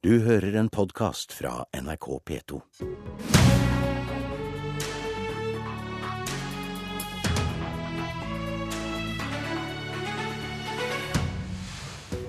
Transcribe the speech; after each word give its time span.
Du 0.00 0.14
hører 0.24 0.54
en 0.56 0.68
podkast 0.72 1.34
fra 1.36 1.66
NRK 1.76 2.06
P2. 2.24 2.60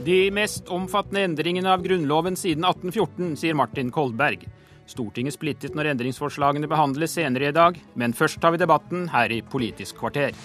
De 0.03 0.17
mest 0.35 0.67
omfattende 0.67 1.23
endringene 1.23 1.71
av 1.71 1.79
Grunnloven 1.87 2.35
siden 2.35 2.67
1814, 2.67 3.37
sier 3.39 3.55
Martin 3.55 3.87
Kolberg. 3.95 4.43
Stortinget 4.83 5.39
splittet 5.39 5.71
når 5.71 5.93
endringsforslagene 5.93 6.67
behandles 6.67 7.15
senere 7.15 7.53
i 7.53 7.55
dag, 7.55 7.79
men 7.95 8.11
først 8.11 8.43
tar 8.43 8.51
vi 8.51 8.59
debatten 8.59 9.07
her 9.15 9.31
i 9.31 9.39
Politisk 9.47 10.03
kvarter. 10.03 10.35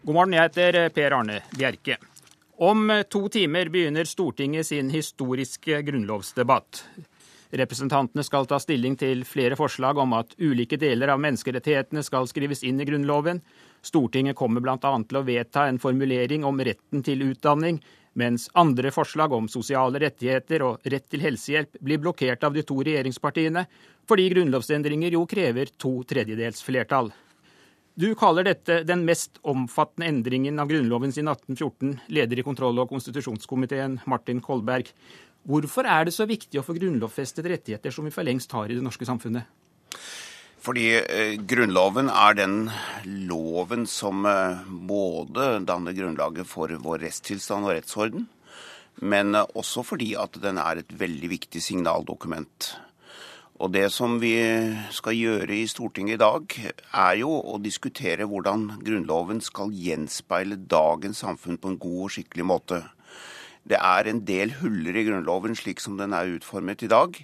God 0.00 0.16
morgen, 0.16 0.32
jeg 0.32 0.48
heter 0.48 0.86
Per 0.96 1.20
Arne 1.20 1.42
Bjerke. 1.52 2.00
Om 2.60 3.04
to 3.10 3.28
timer 3.28 3.68
begynner 3.68 4.04
Stortinget 4.04 4.66
sin 4.66 4.90
historiske 4.90 5.82
grunnlovsdebatt. 5.82 6.80
Representantene 7.50 8.24
skal 8.26 8.48
ta 8.50 8.58
stilling 8.58 8.96
til 8.98 9.22
flere 9.22 9.54
forslag 9.54 10.00
om 10.02 10.16
at 10.18 10.34
ulike 10.42 10.74
deler 10.74 11.12
av 11.14 11.20
menneskerettighetene 11.22 12.02
skal 12.02 12.26
skrives 12.26 12.64
inn 12.66 12.82
i 12.82 12.86
Grunnloven. 12.88 13.38
Stortinget 13.78 14.34
kommer 14.36 14.64
bl.a. 14.64 14.74
til 14.82 15.20
å 15.20 15.22
vedta 15.22 15.68
en 15.68 15.78
formulering 15.78 16.42
om 16.50 16.58
retten 16.58 17.06
til 17.06 17.22
utdanning, 17.28 17.78
mens 18.18 18.48
andre 18.58 18.90
forslag 18.90 19.38
om 19.38 19.46
sosiale 19.46 20.02
rettigheter 20.02 20.66
og 20.66 20.82
rett 20.82 21.06
til 21.06 21.22
helsehjelp 21.28 21.78
blir 21.78 22.02
blokkert 22.02 22.42
av 22.42 22.58
de 22.58 22.66
to 22.66 22.82
regjeringspartiene, 22.82 23.68
fordi 24.10 24.28
grunnlovsendringer 24.34 25.14
jo 25.14 25.22
krever 25.30 25.70
to 25.78 26.00
tredjedels 26.10 26.66
flertall. 26.66 27.14
Du 27.98 28.12
kaller 28.14 28.46
dette 28.46 28.84
den 28.86 29.00
mest 29.02 29.40
omfattende 29.42 30.06
endringen 30.06 30.60
av 30.62 30.68
Grunnloven 30.70 31.10
siden 31.10 31.32
1814, 31.32 31.96
leder 32.14 32.38
i 32.38 32.44
kontroll- 32.46 32.78
og 32.78 32.92
konstitusjonskomiteen 32.92 33.96
Martin 34.06 34.38
Kolberg. 34.38 34.92
Hvorfor 35.42 35.88
er 35.90 36.06
det 36.06 36.14
så 36.14 36.28
viktig 36.30 36.60
å 36.60 36.62
få 36.62 36.76
grunnlovfestet 36.76 37.48
rettigheter 37.50 37.90
som 37.90 38.06
vi 38.06 38.14
for 38.14 38.22
lengst 38.22 38.54
har 38.54 38.70
i 38.70 38.76
det 38.78 38.84
norske 38.86 39.08
samfunnet? 39.08 39.50
Fordi 40.62 40.86
eh, 41.00 41.34
Grunnloven 41.42 42.06
er 42.12 42.38
den 42.38 42.56
loven 43.26 43.88
som 43.90 44.22
eh, 44.30 44.62
både 44.68 45.64
danner 45.66 45.98
grunnlaget 45.98 46.46
for 46.46 46.70
vår 46.70 47.02
rettstilstand 47.08 47.66
og 47.66 47.80
rettsorden, 47.80 48.28
men 49.02 49.34
eh, 49.34 49.56
også 49.58 49.82
fordi 49.82 50.12
at 50.22 50.38
den 50.38 50.62
er 50.62 50.84
et 50.84 50.94
veldig 51.02 51.34
viktig 51.34 51.66
signaldokument. 51.66 52.76
Og 53.58 53.72
det 53.74 53.88
som 53.90 54.20
vi 54.22 54.36
skal 54.94 55.16
gjøre 55.18 55.50
i 55.50 55.64
Stortinget 55.66 56.14
i 56.14 56.22
dag, 56.22 56.52
er 56.94 57.16
jo 57.18 57.32
å 57.42 57.56
diskutere 57.58 58.28
hvordan 58.30 58.68
Grunnloven 58.86 59.40
skal 59.42 59.72
gjenspeile 59.74 60.60
dagens 60.70 61.24
samfunn 61.24 61.58
på 61.58 61.72
en 61.72 61.80
god 61.82 62.04
og 62.04 62.12
skikkelig 62.14 62.46
måte. 62.46 62.78
Det 63.68 63.80
er 63.82 64.06
en 64.06 64.22
del 64.28 64.54
huller 64.60 64.94
i 64.94 65.02
Grunnloven 65.08 65.58
slik 65.58 65.82
som 65.82 65.98
den 65.98 66.14
er 66.14 66.30
utformet 66.36 66.86
i 66.86 66.92
dag. 66.92 67.18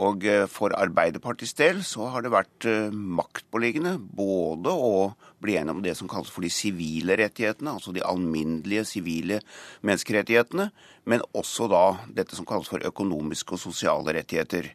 Og 0.00 0.24
eh, 0.24 0.46
for 0.48 0.72
Arbeiderpartiets 0.76 1.56
del 1.58 1.82
så 1.84 2.08
har 2.14 2.24
det 2.24 2.32
vært 2.32 2.66
eh, 2.68 2.92
maktpåliggende 2.92 3.98
både 4.00 4.72
å 4.72 5.12
bli 5.42 5.58
enig 5.60 5.74
om 5.74 5.82
det 5.84 5.94
som 5.98 6.08
kalles 6.08 6.30
for 6.32 6.44
de 6.44 6.52
sivile 6.52 7.18
rettighetene, 7.20 7.74
altså 7.76 7.92
de 7.92 8.04
alminnelige 8.06 8.86
sivile 8.88 9.40
menneskerettighetene, 9.84 10.70
men 11.10 11.24
også 11.36 11.68
da 11.72 11.84
dette 12.08 12.38
som 12.38 12.48
kalles 12.48 12.70
for 12.72 12.84
økonomiske 12.88 13.58
og 13.58 13.60
sosiale 13.60 14.16
rettigheter. 14.16 14.70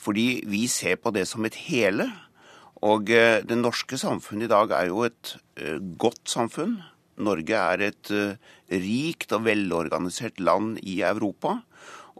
Fordi 0.00 0.42
vi 0.50 0.66
ser 0.68 1.00
på 1.00 1.14
det 1.14 1.26
som 1.30 1.46
et 1.48 1.56
hele. 1.68 2.10
Og 2.84 3.12
eh, 3.14 3.40
det 3.40 3.60
norske 3.60 3.96
samfunnet 4.00 4.48
i 4.48 4.52
dag 4.52 4.76
er 4.76 4.92
jo 4.92 5.04
et 5.08 5.36
godt 6.00 6.24
samfunn. 6.28 6.78
Norge 7.20 7.52
er 7.52 7.82
et 7.84 8.08
rikt 8.72 9.34
og 9.36 9.44
velorganisert 9.44 10.40
land 10.40 10.78
i 10.80 11.02
Europa. 11.04 11.58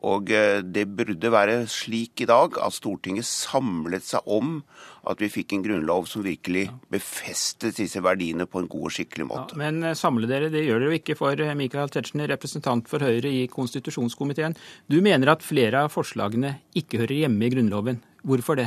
Og 0.06 0.30
eh, 0.32 0.60
det 0.64 0.86
burde 0.96 1.32
være 1.32 1.66
slik 1.68 2.22
i 2.24 2.28
dag 2.28 2.56
at 2.64 2.76
Stortinget 2.76 3.28
samlet 3.28 4.06
seg 4.06 4.24
om 4.24 4.60
at 5.08 5.22
vi 5.22 5.30
fikk 5.32 5.54
en 5.56 5.64
grunnlov 5.64 6.08
som 6.10 6.24
virkelig 6.24 6.66
befestet 6.92 7.78
disse 7.80 8.02
verdiene 8.04 8.46
på 8.50 8.60
en 8.60 8.68
god 8.70 8.90
og 8.90 8.94
skikkelig 8.94 9.28
måte. 9.30 9.56
Ja, 9.56 9.62
men 9.62 9.82
eh, 9.86 9.96
samle 9.98 10.28
dere, 10.30 10.50
det 10.52 10.66
gjør 10.66 10.82
dere 10.82 10.92
jo 10.92 11.00
ikke 11.00 11.16
for 11.18 11.40
eh, 11.40 11.56
Michael 11.56 11.92
Tetzschner, 11.92 12.28
representant 12.32 12.90
for 12.90 13.02
Høyre 13.04 13.32
i 13.32 13.46
konstitusjonskomiteen. 13.52 14.56
Du 14.92 15.00
mener 15.04 15.32
at 15.32 15.46
flere 15.46 15.86
av 15.86 15.94
forslagene 15.94 16.58
ikke 16.76 17.02
hører 17.04 17.24
hjemme 17.24 17.46
i 17.46 17.52
Grunnloven. 17.54 18.00
Hvorfor 18.20 18.58
det? 18.58 18.66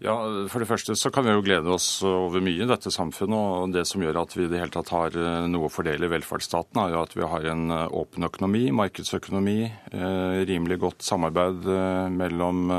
Ja, 0.00 0.14
For 0.48 0.62
det 0.62 0.68
første 0.70 0.94
så 0.96 1.10
kan 1.12 1.26
vi 1.26 1.34
jo 1.34 1.42
glede 1.44 1.68
oss 1.68 1.98
over 2.08 2.40
mye 2.40 2.64
i 2.64 2.68
dette 2.70 2.88
samfunnet. 2.88 3.36
Og 3.36 3.74
det 3.74 3.82
som 3.90 4.00
gjør 4.00 4.22
at 4.22 4.32
vi 4.32 4.46
i 4.46 4.48
det 4.48 4.62
hele 4.62 4.72
tatt 4.72 4.94
har 4.94 5.18
eh, 5.20 5.42
noe 5.50 5.68
å 5.68 5.72
fordele 5.72 6.08
i 6.08 6.14
velferdsstaten, 6.14 6.80
er 6.80 6.94
jo 6.94 7.02
at 7.02 7.12
vi 7.18 7.28
har 7.28 7.50
en 7.52 7.66
åpen 7.84 8.24
økonomi, 8.24 8.70
markedsøkonomi, 8.72 9.58
rimelig 10.48 10.80
godt 10.80 11.04
samarbeid 11.04 11.68
mellom 12.14 12.72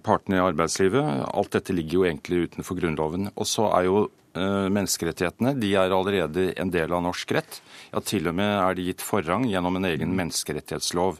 partene 0.00 0.38
i 0.38 0.42
arbeidslivet. 0.42 1.26
Alt 1.36 1.52
dette 1.52 1.74
ligger 1.76 1.98
jo 1.98 2.06
egentlig 2.08 2.46
utenfor 2.48 2.78
Grunnloven. 2.78 3.28
Og 3.34 3.48
så 3.48 3.66
er 3.76 3.88
jo 3.88 4.06
menneskerettighetene 4.32 5.52
de 5.58 5.72
er 5.76 5.92
allerede 5.92 6.46
en 6.62 6.70
del 6.72 6.92
av 6.96 7.02
norsk 7.04 7.34
rett. 7.36 7.60
Ja, 7.90 8.00
Til 8.00 8.30
og 8.30 8.36
med 8.38 8.50
er 8.54 8.78
de 8.78 8.86
gitt 8.88 9.04
forrang 9.04 9.44
gjennom 9.50 9.76
en 9.76 9.88
egen 9.90 10.14
menneskerettighetslov. 10.16 11.18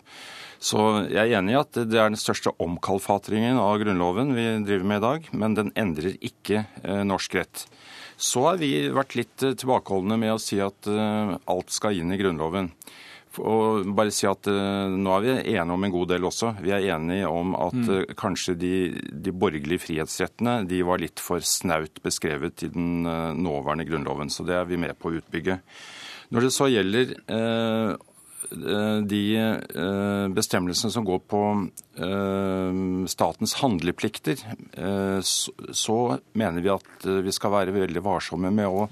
Så 0.60 0.80
jeg 1.08 1.22
er 1.22 1.38
enig 1.38 1.54
i 1.54 1.60
at 1.62 1.72
det 1.88 1.96
er 1.96 2.10
den 2.12 2.20
største 2.20 2.52
omkalfatringen 2.60 3.56
av 3.56 3.78
Grunnloven 3.80 4.34
vi 4.36 4.44
driver 4.68 4.90
med 4.90 5.00
i 5.00 5.04
dag, 5.06 5.28
men 5.32 5.56
den 5.56 5.70
endrer 5.72 6.18
ikke 6.20 6.66
eh, 6.84 7.00
norsk 7.08 7.38
rett. 7.38 7.62
Så 8.20 8.44
har 8.44 8.58
vi 8.60 8.90
vært 8.92 9.16
litt 9.16 9.40
eh, 9.46 9.56
tilbakeholdne 9.56 10.18
med 10.20 10.34
å 10.34 10.42
si 10.42 10.58
at 10.60 10.84
eh, 10.84 11.32
alt 11.48 11.72
skal 11.72 11.96
inn 11.96 12.12
i 12.12 12.20
Grunnloven. 12.20 12.68
Og 13.38 13.86
bare 13.94 14.10
si 14.10 14.26
at 14.26 14.48
Nå 14.50 15.12
er 15.14 15.22
vi 15.22 15.34
enige 15.54 15.76
om 15.76 15.84
en 15.86 15.94
god 15.94 16.08
del 16.10 16.26
også. 16.26 16.50
Vi 16.64 16.72
er 16.74 16.88
enige 16.96 17.28
om 17.30 17.54
at 17.54 17.78
mm. 17.78 18.12
kanskje 18.18 18.56
de, 18.58 18.74
de, 19.12 19.30
borgerlige 19.30 19.84
frihetsrettene 19.84 20.64
de 20.66 20.82
var 20.86 20.98
litt 20.98 21.22
for 21.22 21.44
snaut 21.46 22.02
beskrevet 22.02 22.66
i 22.66 22.72
den 22.74 23.04
nåværende 23.04 23.86
Grunnloven. 23.86 24.32
Så 24.34 24.46
det 24.48 24.58
er 24.58 24.66
vi 24.66 24.80
med 24.82 24.98
på 24.98 25.12
å 25.12 25.20
utbygge. 25.20 25.60
Når 26.34 26.46
det 26.46 26.52
så 26.54 26.66
gjelder 26.70 27.14
eh, 27.30 27.94
Eh, 28.50 28.96
de 29.06 29.22
eh, 29.36 30.28
bestemmelsene 30.34 30.90
som 30.90 31.04
går 31.06 31.20
på 31.30 31.40
eh, 32.02 32.78
statens 33.10 33.54
handleplikter, 33.60 34.42
så 35.22 35.98
mener 36.32 36.64
vi 36.64 36.72
at 36.72 37.06
vi 37.26 37.34
skal 37.34 37.54
være 37.54 37.74
veldig 37.76 38.02
varsomme 38.02 38.50
med 38.54 38.66
å 38.66 38.88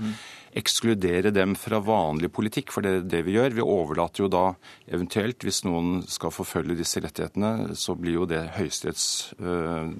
ekskludere 0.57 1.33
dem 1.35 1.55
fra 1.59 1.81
vanlig 1.85 2.31
politikk, 2.35 2.73
for 2.75 2.85
det 2.85 2.93
er 2.93 3.09
det 3.17 3.23
vi 3.27 3.37
gjør. 3.37 3.57
Vi 3.59 3.65
overlater 3.65 4.25
jo 4.25 4.31
da 4.33 4.45
eventuelt, 4.87 5.45
hvis 5.45 5.63
noen 5.67 6.03
skal 6.09 6.33
forfølge 6.35 6.79
disse 6.79 7.03
rettighetene, 7.05 7.77
så 7.79 7.97
blir 7.99 8.21
jo 8.21 8.29
det 8.29 8.45
Høyesteretts 8.57 9.09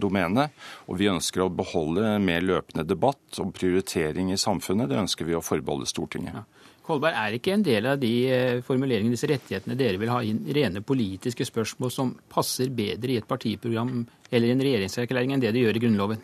domene. 0.01 0.49
Og 0.89 1.01
vi 1.01 1.11
ønsker 1.13 1.45
å 1.45 1.51
beholde 1.53 2.17
mer 2.23 2.45
løpende 2.45 2.87
debatt 2.89 3.41
om 3.43 3.53
prioritering 3.55 4.33
i 4.33 4.41
samfunnet. 4.41 4.89
Det 4.91 5.03
ønsker 5.03 5.29
vi 5.29 5.37
å 5.37 5.45
forbeholde 5.45 5.89
Stortinget. 5.89 6.41
Ja. 6.41 6.47
Kolberg, 6.89 7.17
er 7.21 7.37
ikke 7.37 7.53
en 7.53 7.65
del 7.65 7.87
av 7.91 7.99
de 8.01 8.13
eh, 8.33 8.61
formuleringene, 8.65 9.13
disse 9.13 9.29
rettighetene 9.29 9.77
dere 9.77 10.01
vil 10.01 10.13
ha 10.13 10.23
inn, 10.25 10.41
rene 10.57 10.81
politiske 10.81 11.45
spørsmål 11.45 11.93
som 11.93 12.15
passer 12.33 12.73
bedre 12.73 13.13
i 13.13 13.19
et 13.21 13.29
partiprogram 13.29 14.07
eller 14.31 14.55
en 14.55 14.63
regjeringserklæring 14.65 15.35
enn 15.35 15.43
det 15.43 15.53
de 15.53 15.67
gjør 15.67 15.77
i 15.77 15.83
Grunnloven? 15.85 16.23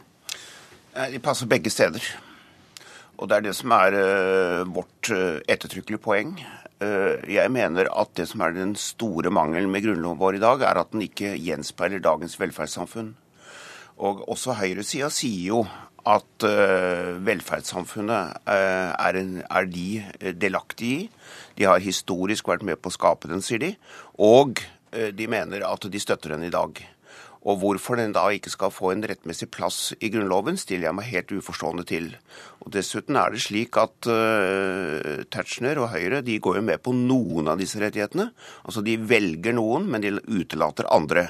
De 1.12 1.20
passer 1.20 1.50
begge 1.50 1.72
steder. 1.74 2.06
Og 3.18 3.30
det 3.30 3.36
er 3.36 3.46
det 3.46 3.54
som 3.56 3.72
er 3.76 3.94
uh, 3.94 4.74
vårt 4.74 5.10
uh, 5.14 5.38
ettertrykkelige 5.50 6.02
poeng. 6.02 6.34
Uh, 6.82 7.20
jeg 7.30 7.52
mener 7.54 7.88
at 7.94 8.10
det 8.18 8.26
som 8.30 8.42
er 8.42 8.56
den 8.56 8.74
store 8.78 9.30
mangelen 9.34 9.70
med 9.70 9.84
grunnloven 9.86 10.20
vår 10.20 10.38
i 10.38 10.42
dag, 10.42 10.64
er 10.66 10.80
at 10.80 10.90
den 10.92 11.04
ikke 11.06 11.36
gjenspeiler 11.38 12.02
dagens 12.02 12.36
velferdssamfunn. 12.40 13.14
Og 14.02 14.24
også 14.28 14.56
høyresida 14.58 15.10
sier 15.14 15.52
jo 15.52 15.64
at 16.04 16.44
velferdssamfunnet 17.24 18.42
er, 18.44 19.16
en, 19.16 19.38
er, 19.46 19.68
de 19.72 20.02
eh, 20.02 20.34
delaktige 20.36 20.96
i. 20.98 21.06
De 21.56 21.64
har 21.64 21.80
historisk 21.80 22.50
vært 22.50 22.66
med 22.66 22.76
på 22.76 22.90
å 22.90 22.96
skape 22.98 23.30
den, 23.30 23.40
sier 23.40 23.62
de. 23.62 23.70
Og 24.20 24.60
de 24.92 25.28
mener 25.30 25.64
at 25.64 25.86
de 25.88 26.02
støtter 26.02 26.34
den 26.34 26.44
i 26.44 26.52
dag. 26.52 26.82
Og 27.44 27.58
hvorfor 27.60 27.98
den 28.00 28.14
da 28.16 28.24
ikke 28.32 28.52
skal 28.52 28.72
få 28.72 28.94
en 28.94 29.04
rettmessig 29.04 29.50
plass 29.52 29.92
i 30.00 30.08
Grunnloven, 30.12 30.56
stiller 30.60 30.88
jeg 30.88 30.96
meg 30.96 31.10
helt 31.10 31.34
uforstående 31.36 31.84
til. 31.88 32.08
Og 32.64 32.72
Dessuten 32.72 33.18
er 33.20 33.34
det 33.34 33.42
slik 33.44 33.76
at 33.80 34.08
uh, 34.08 35.24
Tetzschner 35.28 35.82
og 35.82 35.90
Høyre 35.92 36.22
de 36.24 36.38
går 36.40 36.60
jo 36.60 36.64
med 36.70 36.80
på 36.84 36.96
noen 36.96 37.52
av 37.52 37.60
disse 37.60 37.82
rettighetene. 37.82 38.30
Altså 38.64 38.84
De 38.86 38.96
velger 38.96 39.56
noen, 39.56 39.90
men 39.92 40.04
de 40.04 40.16
utelater 40.24 40.88
andre. 40.88 41.28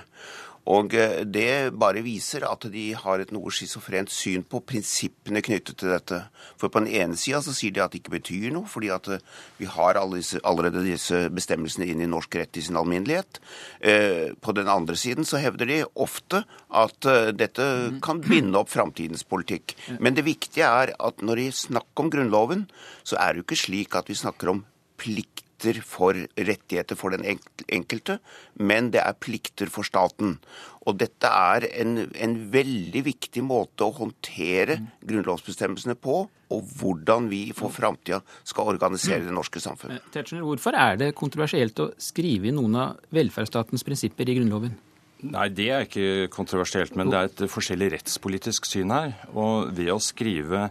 Og 0.71 0.95
eh, 0.97 1.23
det 1.29 1.75
bare 1.77 2.03
viser 2.05 2.47
at 2.49 2.65
de 2.73 2.85
har 2.97 3.21
et 3.21 3.33
noe 3.35 3.53
schizofrent 3.53 4.13
syn 4.13 4.45
på 4.49 4.63
prinsippene 4.65 5.43
knyttet 5.45 5.77
til 5.81 5.93
dette. 5.93 6.23
For 6.61 6.73
på 6.73 6.85
den 6.85 6.93
ene 7.03 7.19
sida 7.21 7.43
sier 7.45 7.75
de 7.75 7.83
at 7.85 7.93
det 7.93 8.01
ikke 8.01 8.17
betyr 8.17 8.49
noe, 8.55 8.69
fordi 8.71 8.91
at 8.95 9.11
eh, 9.13 9.25
vi 9.61 9.69
har 9.69 10.01
disse, 10.15 10.41
allerede 10.45 10.85
disse 10.87 11.27
bestemmelsene 11.35 11.89
inn 11.91 12.05
i 12.05 12.09
norsk 12.11 12.39
rett 12.41 12.57
i 12.57 12.65
sin 12.65 12.81
alminnelighet. 12.81 13.41
Eh, 13.81 14.33
på 14.41 14.57
den 14.57 14.71
andre 14.73 14.97
siden 14.97 15.29
så 15.29 15.43
hevder 15.43 15.69
de 15.69 15.81
ofte 16.01 16.45
at 16.75 17.07
dette 17.37 17.65
kan 18.03 18.19
binde 18.25 18.59
opp 18.59 18.73
framtidens 18.73 19.23
politikk. 19.29 19.77
Men 20.03 20.17
det 20.17 20.25
viktige 20.27 20.67
er 20.67 20.95
at 20.97 21.23
når 21.23 21.43
de 21.43 21.49
snakker 21.55 22.05
om 22.07 22.11
Grunnloven, 22.11 22.65
så 23.07 23.21
er 23.21 23.35
det 23.35 23.43
jo 23.43 23.47
ikke 23.47 23.61
slik 23.61 23.99
at 23.99 24.11
vi 24.11 24.19
snakker 24.19 24.51
om 24.51 24.65
plikt 24.99 25.45
plikter 25.55 25.83
for 25.83 26.15
rettigheter 26.37 26.97
for 26.97 27.11
den 27.11 27.39
enkelte, 27.69 28.19
men 28.59 28.91
det 28.91 29.01
er 29.01 29.15
plikter 29.15 29.71
for 29.71 29.85
staten. 29.85 30.39
Og 30.87 30.99
dette 30.99 31.27
er 31.27 31.67
en, 31.81 32.11
en 32.15 32.35
veldig 32.53 33.05
viktig 33.05 33.43
måte 33.43 33.85
å 33.85 33.95
håndtere 33.95 34.79
grunnlovsbestemmelsene 35.03 35.95
på, 35.97 36.29
og 36.51 36.75
hvordan 36.79 37.29
vi 37.31 37.53
for 37.57 37.73
framtida 37.73 38.21
skal 38.45 38.75
organisere 38.75 39.25
det 39.25 39.35
norske 39.35 39.61
samfunnet. 39.61 40.03
Eh, 40.03 40.11
Tetzschner, 40.13 40.45
hvorfor 40.45 40.77
er 40.77 40.99
det 41.01 41.15
kontroversielt 41.17 41.79
å 41.81 41.93
skrive 41.99 42.51
inn 42.51 42.59
noen 42.61 42.77
av 42.77 42.99
velferdsstatens 43.15 43.85
prinsipper 43.85 44.29
i 44.29 44.37
Grunnloven? 44.39 44.77
Nei, 45.25 45.49
det 45.49 45.71
er 45.73 45.87
ikke 45.87 46.29
kontroversielt, 46.35 46.99
men 47.01 47.09
det 47.09 47.17
er 47.17 47.31
et 47.31 47.47
forskjellig 47.49 47.95
rettspolitisk 47.95 48.69
syn 48.69 48.93
her. 48.93 49.15
Og 49.33 49.73
ved 49.73 49.89
å 49.95 49.97
skrive 50.03 50.69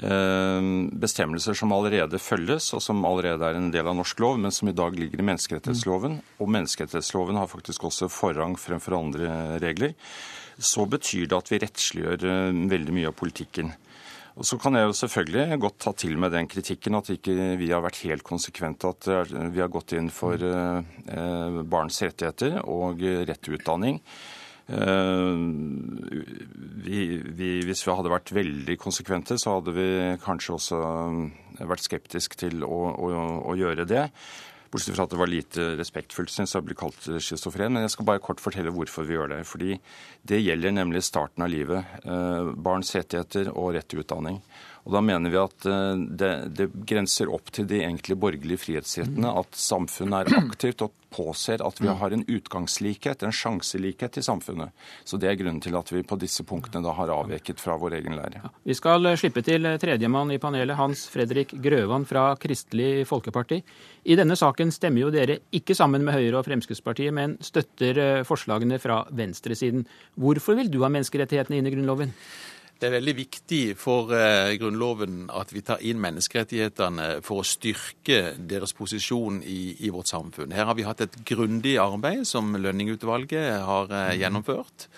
bestemmelser 0.00 1.54
som 1.54 1.72
allerede 1.76 2.18
følges, 2.18 2.72
og 2.74 2.82
som 2.82 3.04
allerede 3.06 3.46
er 3.46 3.58
en 3.58 3.70
del 3.70 3.86
av 3.86 3.94
norsk 3.94 4.18
lov, 4.24 4.38
men 4.40 4.50
som 4.54 4.70
i 4.70 4.74
dag 4.74 4.96
ligger 4.98 5.20
i 5.20 5.26
menneskerettighetsloven. 5.28 6.16
Og 6.40 6.50
menneskerettighetsloven 6.50 7.38
har 7.38 7.50
faktisk 7.50 7.84
også 7.86 8.08
forrang 8.10 8.56
fremfor 8.58 8.96
andre 8.98 9.60
regler. 9.62 9.94
Så 10.58 10.86
betyr 10.90 11.28
det 11.28 11.38
at 11.38 11.52
vi 11.52 11.60
rettsliggjør 11.62 12.26
eh, 12.28 12.60
veldig 12.72 12.96
mye 12.96 13.12
av 13.12 13.16
politikken. 13.18 13.72
Og 14.32 14.46
Så 14.48 14.56
kan 14.56 14.74
jeg 14.74 14.88
jo 14.88 14.96
selvfølgelig 14.96 15.60
godt 15.60 15.78
ta 15.84 15.92
til 15.92 16.16
med 16.18 16.32
den 16.32 16.48
kritikken 16.48 16.96
at 16.96 17.10
ikke 17.12 17.34
vi 17.60 17.68
har 17.68 17.82
vært 17.84 18.00
helt 18.06 18.24
konsekvente. 18.24 18.88
At 18.88 19.32
vi 19.52 19.60
har 19.60 19.72
gått 19.72 19.92
inn 19.92 20.08
for 20.12 20.40
eh, 20.40 21.58
barns 21.68 22.00
rettigheter 22.00 22.62
og 22.64 23.02
rett 23.02 23.42
til 23.44 23.58
utdanning. 23.58 24.00
Eh, 24.72 25.42
vi, 26.82 27.00
vi, 27.22 27.50
hvis 27.66 27.84
vi 27.86 27.96
hadde 27.96 28.12
vært 28.12 28.32
veldig 28.34 28.78
konsekvente, 28.80 29.38
så 29.40 29.58
hadde 29.58 29.74
vi 29.76 29.88
kanskje 30.24 30.56
også 30.56 30.80
eh, 30.82 31.66
vært 31.68 31.84
skeptisk 31.84 32.38
til 32.40 32.64
å, 32.66 32.80
å, 32.96 33.12
å 33.52 33.58
gjøre 33.58 33.86
det. 33.88 34.08
Bortsett 34.72 34.96
fra 34.96 35.04
at 35.04 35.12
det 35.12 35.20
var 35.20 35.28
lite 35.28 35.64
respektfullt, 35.76 36.32
syns 36.32 36.54
jeg, 36.54 36.62
å 36.62 36.64
bli 36.64 36.76
kalt 36.78 37.04
schizofren. 37.20 37.74
Men 37.74 37.84
jeg 37.84 37.92
skal 37.92 38.06
bare 38.08 38.22
kort 38.24 38.40
fortelle 38.40 38.72
hvorfor 38.72 39.04
vi 39.04 39.18
gjør 39.18 39.34
det. 39.34 39.42
Fordi 39.44 39.76
det 40.24 40.40
gjelder 40.40 40.72
nemlig 40.72 41.04
starten 41.04 41.44
av 41.44 41.52
livet. 41.52 41.98
Eh, 42.08 42.52
barns 42.56 42.94
rettigheter 42.96 43.52
og 43.52 43.74
rett 43.76 43.90
til 43.92 44.00
utdanning. 44.00 44.40
Og 44.82 44.96
da 44.96 45.02
mener 45.04 45.30
vi 45.30 45.38
at 45.38 45.66
det, 46.18 46.32
det 46.58 46.68
grenser 46.88 47.30
opp 47.30 47.52
til 47.54 47.68
de 47.70 47.82
egentlig 47.84 48.16
borgerlige 48.18 48.64
frihetsrettene 48.64 49.30
at 49.42 49.58
samfunnet 49.58 50.26
er 50.32 50.40
aktivt 50.42 50.82
og 50.82 50.94
påser 51.12 51.62
at 51.66 51.80
vi 51.80 51.88
mm. 51.88 51.96
har 52.00 52.14
en 52.14 52.24
utgangslikhet, 52.28 53.22
en 53.22 53.34
sjanselikhet 53.34 54.18
i 54.18 54.24
samfunnet. 54.24 54.72
Så 55.04 55.18
det 55.20 55.30
er 55.30 55.38
grunnen 55.40 55.60
til 55.64 55.76
at 55.78 55.92
vi 55.92 56.02
på 56.06 56.18
disse 56.20 56.44
punktene 56.48 56.84
da 56.84 56.94
har 56.96 57.12
avveket 57.12 57.60
fra 57.60 57.76
vår 57.80 57.98
egen 58.00 58.16
lære. 58.18 58.42
Ja. 58.42 58.52
Vi 58.68 58.76
skal 58.78 59.10
eh, 59.10 59.18
slippe 59.20 59.44
til 59.46 59.68
eh, 59.68 59.78
tredjemann 59.82 60.32
i 60.34 60.40
panelet, 60.42 60.76
Hans 60.78 61.04
Fredrik 61.12 61.54
Grøvan 61.64 62.06
fra 62.08 62.30
Kristelig 62.40 63.06
Folkeparti. 63.10 63.60
I 64.08 64.18
denne 64.18 64.36
saken 64.38 64.72
stemmer 64.74 65.04
jo 65.04 65.12
dere 65.14 65.40
ikke 65.54 65.76
sammen 65.78 66.04
med 66.06 66.16
Høyre 66.16 66.40
og 66.40 66.48
Fremskrittspartiet, 66.48 67.14
men 67.14 67.36
støtter 67.44 68.02
eh, 68.02 68.24
forslagene 68.28 68.80
fra 68.82 69.02
venstresiden. 69.12 69.86
Hvorfor 70.20 70.58
vil 70.58 70.72
du 70.72 70.80
ha 70.86 70.92
menneskerettighetene 70.92 71.60
inn 71.60 71.70
i 71.70 71.76
Grunnloven? 71.76 72.16
Det 72.82 72.88
er 72.88 72.96
veldig 72.96 73.12
viktig 73.14 73.58
for 73.78 74.10
eh, 74.10 74.56
Grunnloven 74.58 75.28
at 75.30 75.52
vi 75.54 75.60
tar 75.62 75.84
inn 75.86 76.00
menneskerettighetene 76.02 77.20
for 77.22 77.38
å 77.38 77.46
styrke 77.46 78.32
deres 78.34 78.74
posisjon 78.74 79.36
i, 79.46 79.76
i 79.86 79.90
vårt 79.94 80.10
samfunn. 80.10 80.50
Her 80.50 80.66
har 80.66 80.74
vi 80.74 80.82
hatt 80.88 81.04
et 81.04 81.14
grundig 81.28 81.76
arbeid 81.78 82.26
som 82.26 82.50
Lønningutvalget 82.58 83.62
har 83.68 83.86
eh, 83.86 84.08
mhm. 84.08 84.18
gjennomført. 84.24 84.88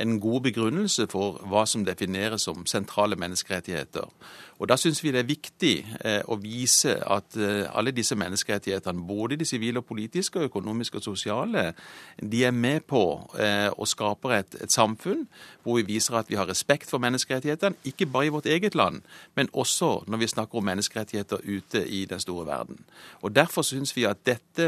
En 0.00 0.20
god 0.20 0.40
begrunnelse 0.40 1.06
for 1.08 1.40
hva 1.48 1.64
som 1.66 1.84
defineres 1.84 2.42
som 2.48 2.66
sentrale 2.66 3.16
menneskerettigheter. 3.16 4.10
Og 4.58 4.68
Da 4.68 4.76
syns 4.80 5.02
vi 5.04 5.12
det 5.12 5.20
er 5.20 5.28
viktig 5.28 5.74
eh, 6.00 6.22
å 6.32 6.38
vise 6.40 6.94
at 7.04 7.36
eh, 7.36 7.66
alle 7.76 7.92
disse 7.92 8.16
menneskerettighetene, 8.16 9.04
både 9.04 9.36
de 9.36 9.44
sivile, 9.44 9.82
og 9.82 9.88
politiske, 9.88 10.46
økonomiske 10.48 10.96
og 10.96 11.04
sosiale, 11.04 11.66
de 12.22 12.44
er 12.44 12.54
med 12.56 12.86
på 12.88 13.02
eh, 13.38 13.68
å 13.68 13.84
skape 13.84 14.32
et, 14.32 14.56
et, 14.62 14.72
samfunn 14.72 15.26
hvor 15.62 15.76
vi 15.76 15.84
viser 15.92 16.16
at 16.16 16.30
vi 16.30 16.38
har 16.40 16.48
respekt 16.48 16.88
for 16.90 17.02
menneskerettighetene, 17.04 17.76
ikke 17.84 18.08
bare 18.08 18.30
i 18.30 18.32
vårt 18.32 18.48
eget 18.48 18.74
land, 18.74 19.02
men 19.36 19.50
også 19.52 20.06
når 20.08 20.22
vi 20.22 20.30
snakker 20.32 20.58
om 20.58 20.68
menneskerettigheter 20.70 21.44
ute 21.44 21.84
i 21.84 22.04
den 22.08 22.22
store 22.22 22.46
verden. 22.48 22.80
Og 23.20 23.34
Derfor 23.36 23.66
syns 23.66 23.92
vi 23.96 24.06
at 24.08 24.22
dette, 24.24 24.66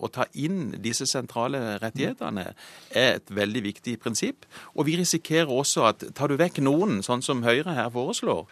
å 0.00 0.08
ta 0.08 0.24
inn 0.40 0.78
disse 0.80 1.06
sentrale 1.10 1.76
rettighetene, 1.82 2.46
er 2.94 3.18
et 3.18 3.34
veldig 3.34 3.62
viktig 3.66 3.98
prinsipp. 4.00 4.33
Og 4.74 4.86
vi 4.88 4.96
risikerer 5.00 5.50
også 5.50 5.88
at 5.90 6.06
tar 6.14 6.30
du 6.32 6.38
vekk 6.40 6.62
noen, 6.64 7.02
sånn 7.06 7.22
som 7.24 7.44
Høyre 7.46 7.76
her 7.76 7.92
foreslår, 7.94 8.46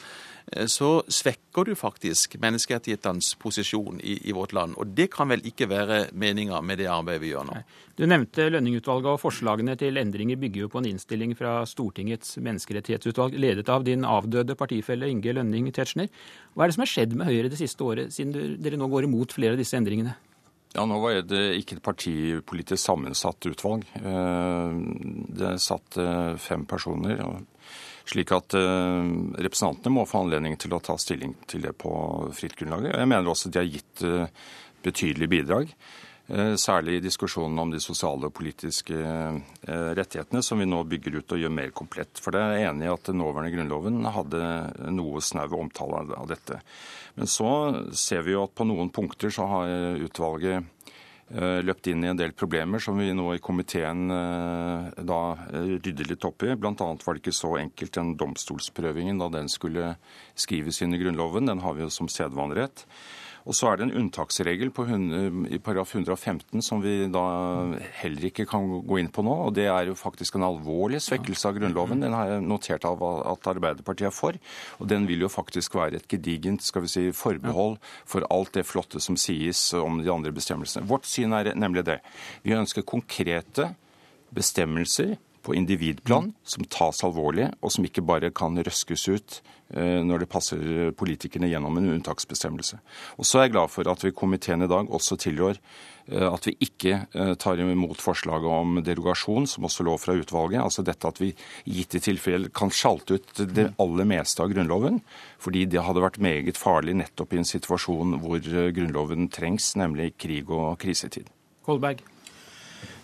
Eh, 0.47 0.67
så 0.67 1.03
svekker 1.09 1.65
du 1.65 1.75
faktisk 1.79 2.37
menneskerettighetenes 2.43 3.35
posisjon 3.43 4.01
i, 4.01 4.19
i, 4.29 4.33
vårt 4.33 4.53
land. 4.53 4.77
Og 4.77 4.95
det 4.97 5.11
kan 5.13 5.31
vel 5.31 5.45
ikke 5.47 5.69
være 5.71 6.05
meninga 6.13 6.61
med 6.65 6.83
det 6.83 6.89
arbeidet 6.91 7.23
vi 7.23 7.33
gjør 7.33 7.49
nå. 7.51 7.61
Du 7.99 8.07
nevnte 8.09 8.49
Lønningutvalget, 8.51 9.11
og 9.13 9.21
forslagene 9.21 9.77
til 9.79 10.01
endringer 10.01 10.41
bygger 10.41 10.65
jo 10.65 10.73
på 10.73 10.83
en 10.83 10.91
innstilling 10.93 11.37
fra 11.39 11.61
Stortingets 11.69 12.39
menneskerettighetsutvalg, 12.43 13.37
ledet 13.39 13.69
av 13.73 13.87
din 13.87 14.07
avdøde 14.09 14.57
partifelle 14.59 15.11
Inge 15.13 15.37
Lønning 15.37 15.71
Tetzschner. 15.73 16.11
Hva 16.55 16.65
er 16.65 16.73
det 16.73 16.79
som 16.79 16.87
har 16.87 16.95
skjedd 16.95 17.17
med 17.17 17.29
Høyre 17.31 17.53
det 17.53 17.61
siste 17.61 17.85
året, 17.87 18.15
siden 18.15 18.59
dere 18.63 18.81
nå 18.81 18.89
går 18.91 19.09
imot 19.09 19.37
flere 19.37 19.57
av 19.57 19.63
disse 19.63 19.77
endringene? 19.79 20.17
Ja, 20.73 20.87
Nå 20.89 20.99
var 21.03 21.19
det 21.29 21.41
ikke 21.61 21.77
et 21.77 21.85
partipolitisk 21.85 22.81
sammensatt 22.81 23.45
utvalg. 23.51 23.85
Eh, 24.01 24.77
det 25.37 25.57
satt 25.61 25.99
eh, 26.01 26.37
fem 26.41 26.65
personer. 26.67 27.21
slik 28.09 28.33
at 28.33 28.57
eh, 28.57 29.11
representantene 29.37 29.93
må 29.93 30.07
få 30.09 30.25
anledning 30.25 30.57
til 30.57 30.73
å 30.73 30.81
ta 30.81 30.97
stilling 30.97 31.35
til 31.47 31.67
det 31.69 31.75
på 31.77 31.93
fritt 32.33 32.57
grunnlag. 32.57 32.89
Jeg 32.89 33.09
mener 33.09 33.29
også 33.29 33.51
at 33.51 33.53
de 33.53 33.61
har 33.61 33.69
gitt 33.69 34.05
betydelige 34.83 35.29
bidrag. 35.29 35.77
Eh, 36.33 36.55
særlig 36.57 36.97
i 36.97 37.05
diskusjonen 37.05 37.59
om 37.61 37.73
de 37.73 37.81
sosiale 37.83 38.29
og 38.31 38.35
politiske 38.35 38.97
rettighetene, 39.69 40.41
som 40.43 40.61
vi 40.63 40.67
nå 40.69 40.81
bygger 40.89 41.19
ut 41.21 41.35
og 41.37 41.43
gjør 41.43 41.53
mer 41.53 41.73
komplett. 41.77 42.21
For 42.23 42.35
det 42.35 42.41
er 42.41 42.69
enig 42.71 42.89
i 42.89 42.93
at 42.93 43.11
den 43.11 43.21
nåværende 43.21 43.53
grunnloven 43.53 44.01
hadde 44.17 44.43
noe 44.97 45.21
snau 45.21 45.59
omtale 45.61 46.07
av 46.17 46.31
dette. 46.33 46.63
Men 47.21 47.29
så 47.29 47.51
ser 47.93 48.25
vi 48.25 48.33
jo 48.33 48.47
at 48.47 48.57
på 48.57 48.65
noen 48.65 48.89
punkter 48.95 49.35
så 49.35 49.45
har 49.51 50.01
utvalget 50.01 50.65
Eh, 51.33 51.63
løpt 51.65 51.87
inn 51.89 52.03
i 52.05 52.11
en 52.11 52.19
del 52.19 52.35
problemer 52.37 52.83
som 52.83 52.99
vi 53.01 53.07
nå 53.17 53.25
i 53.33 53.41
komiteen 53.41 54.11
eh, 54.13 54.89
da 55.09 55.21
eh, 55.49 55.71
rydder 55.79 56.11
litt 56.11 56.27
opp 56.29 56.45
i. 56.45 56.51
Annet 56.53 57.07
var 57.07 57.17
det 57.17 57.23
ikke 57.23 57.33
så 57.33 57.55
enkelt 57.57 57.95
den 57.97 58.11
domstolsprøvingen 58.21 59.23
da 59.23 59.31
den 59.33 59.49
skulle 59.49 59.95
skrives 60.37 60.83
inn 60.85 60.93
i 60.93 61.01
Grunnloven. 61.01 61.49
Den 61.49 61.63
har 61.65 61.79
vi 61.79 61.87
jo 61.87 61.93
som 61.95 62.11
sedvanerett. 62.13 62.85
Og 63.43 63.57
så 63.59 63.69
er 63.69 63.79
det 63.79 63.87
en 63.89 63.97
unntaksregel 64.03 64.71
på, 64.75 64.85
i 64.87 65.59
paragraf 65.59 65.95
115 65.97 66.63
som 66.63 66.83
vi 66.83 67.09
da 67.11 67.23
heller 67.99 68.29
ikke 68.29 68.47
kan 68.49 68.69
gå 68.87 69.01
inn 69.01 69.11
på 69.13 69.25
nå. 69.27 69.35
Og 69.49 69.57
det 69.57 69.67
er 69.67 69.89
jo 69.91 69.97
faktisk 69.99 70.39
en 70.39 70.47
alvorlig 70.47 71.01
svekkelse 71.03 71.51
av 71.51 71.59
Grunnloven. 71.59 72.05
Den 72.05 72.15
har 72.15 72.31
jeg 72.31 72.45
notert 72.47 72.87
av 72.89 73.03
at 73.03 73.51
Arbeiderpartiet 73.51 74.13
er 74.13 74.15
for. 74.15 74.39
Og 74.79 74.91
den 74.91 75.09
vil 75.11 75.25
jo 75.27 75.33
faktisk 75.33 75.75
være 75.79 75.99
et 75.99 76.09
gedigent 76.11 76.63
skal 76.63 76.87
vi 76.87 76.93
si, 76.93 77.05
forbehold 77.17 77.79
for 78.09 78.27
alt 78.31 78.55
det 78.55 78.67
flotte 78.69 79.03
som 79.03 79.19
sies 79.19 79.65
om 79.79 79.99
de 80.05 80.13
andre 80.13 80.35
bestemmelsene. 80.35 80.87
Vårt 80.87 81.11
syn 81.11 81.35
er 81.35 81.51
nemlig 81.59 81.87
det. 81.89 81.99
Vi 82.47 82.55
ønsker 82.55 82.87
konkrete 82.87 83.73
bestemmelser 84.33 85.17
på 85.43 85.55
individplan 85.59 86.33
som 86.47 86.67
tas 86.71 87.03
alvorlig, 87.07 87.49
og 87.61 87.73
som 87.75 87.87
ikke 87.87 88.05
bare 88.07 88.31
kan 88.35 88.59
røskes 88.59 89.07
ut 89.11 89.39
eh, 89.75 90.01
når 90.05 90.23
det 90.23 90.31
passer 90.31 90.93
politikerne 90.99 91.51
gjennom 91.51 91.79
en 91.79 91.91
unntaksbestemmelse. 91.97 92.79
Og 93.19 93.29
så 93.29 93.41
er 93.41 93.49
jeg 93.49 93.57
glad 93.57 93.73
for 93.73 93.91
at 93.91 94.05
vi 94.05 94.13
i 94.13 94.17
komiteen 94.17 94.65
i 94.65 94.71
dag 94.71 94.91
også 94.91 95.19
tilrår 95.25 95.59
eh, 95.59 96.29
at 96.29 96.47
vi 96.47 96.55
ikke 96.69 96.95
eh, 97.03 97.35
tar 97.43 97.63
imot 97.63 98.05
forslaget 98.05 98.49
om 98.63 98.79
derogasjon, 98.87 99.49
som 99.51 99.67
også 99.69 99.87
lå 99.89 99.99
fra 100.01 100.17
utvalget. 100.19 100.63
Altså 100.63 100.87
dette 100.87 101.11
at 101.11 101.21
vi 101.23 101.33
gitt 101.67 101.99
i 101.99 102.05
tilfelle 102.07 102.53
kan 102.55 102.71
sjalte 102.71 103.19
ut 103.19 103.45
det 103.51 103.73
aller 103.83 104.09
meste 104.15 104.45
av 104.45 104.55
Grunnloven. 104.55 105.03
Fordi 105.43 105.67
det 105.67 105.83
hadde 105.83 106.07
vært 106.07 106.23
meget 106.23 106.61
farlig 106.61 106.97
nettopp 107.03 107.35
i 107.35 107.43
en 107.43 107.53
situasjon 107.53 108.19
hvor 108.23 108.43
Grunnloven 108.77 109.31
trengs, 109.33 109.75
nemlig 109.81 110.13
krig 110.23 110.51
og 110.55 110.77
krisetid. 110.83 111.31
Kolberg. 111.67 112.03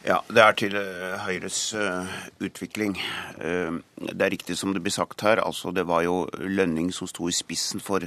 Ja, 0.08 0.22
Det 0.24 0.40
er 0.40 0.54
til 0.56 0.72
eh, 0.78 1.18
Høyres 1.20 1.74
uh, 1.76 2.08
utvikling. 2.40 2.94
Uh, 3.36 3.76
det 4.00 4.24
er 4.24 4.32
riktig 4.32 4.56
som 4.56 4.72
det 4.72 4.80
blir 4.80 4.94
sagt 4.94 5.20
her. 5.20 5.42
altså 5.44 5.68
Det 5.68 5.84
var 5.84 6.06
jo 6.06 6.22
Lønning 6.40 6.88
som 6.96 7.10
sto 7.10 7.28
i 7.28 7.36
spissen 7.36 7.82
for, 7.84 8.06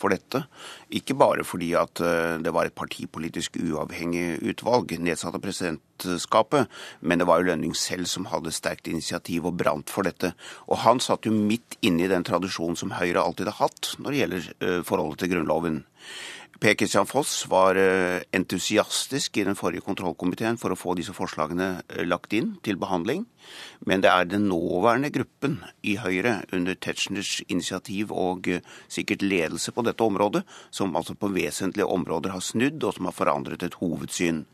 for 0.00 0.16
dette. 0.16 0.46
Ikke 0.88 1.12
bare 1.12 1.44
fordi 1.44 1.74
at 1.76 2.00
det 2.40 2.54
var 2.56 2.70
et 2.70 2.74
partipolitisk 2.78 3.60
uavhengig 3.60 4.40
utvalg 4.48 4.96
nedsatt 4.96 5.36
av 5.36 5.44
presidentskapet, 5.44 6.72
men 7.04 7.20
det 7.20 7.28
var 7.28 7.42
jo 7.42 7.50
Lønning 7.50 7.76
selv 7.76 8.08
som 8.08 8.30
hadde 8.32 8.54
sterkt 8.54 8.88
initiativ 8.88 9.44
og 9.44 9.58
brant 9.60 9.92
for 9.92 10.08
dette. 10.08 10.32
Og 10.72 10.80
han 10.86 11.04
satt 11.04 11.28
jo 11.28 11.36
midt 11.36 11.76
inne 11.84 12.06
i 12.06 12.12
den 12.14 12.24
tradisjonen 12.24 12.80
som 12.80 12.96
Høyre 12.96 13.20
alltid 13.20 13.52
har 13.52 13.66
hatt 13.66 13.92
når 13.98 14.08
det 14.08 14.22
gjelder 14.22 14.86
forholdet 14.88 15.20
til 15.20 15.36
Grunnloven. 15.36 15.82
Per 16.62 16.76
Kristian 16.78 17.08
Foss 17.10 17.48
var 17.50 17.74
eh, 17.74 18.22
entusiastisk 18.30 19.40
i 19.40 19.42
den 19.48 19.56
forrige 19.58 19.82
kontrollkomiteen 19.82 20.54
for 20.60 20.70
å 20.70 20.76
få 20.78 20.92
disse 20.94 21.10
forslagene 21.16 21.66
eh, 21.80 22.04
lagt 22.06 22.36
inn 22.38 22.52
til 22.62 22.78
behandling. 22.78 23.24
Men 23.82 24.04
det 24.04 24.12
er 24.12 24.28
den 24.30 24.46
nåværende 24.46 25.10
gruppen 25.10 25.56
i 25.82 25.96
Høyre, 25.98 26.36
under 26.54 26.78
Tetzschners 26.78 27.40
initiativ 27.48 28.14
og 28.14 28.46
eh, 28.46 28.62
sikkert 28.86 29.26
ledelse 29.26 29.74
på 29.74 29.82
dette 29.88 30.06
området, 30.06 30.44
som 30.70 30.94
altså 30.94 31.18
på 31.18 31.32
vesentlige 31.34 31.90
områder 31.90 32.36
har 32.36 32.46
snudd, 32.46 32.78
og 32.78 32.94
som 32.94 33.10
har 33.10 33.18
forandret 33.18 33.66
et 33.66 33.80
hovedsyn. 33.82 34.44